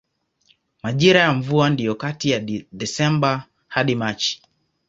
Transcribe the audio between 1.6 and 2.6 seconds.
ndiyo kati ya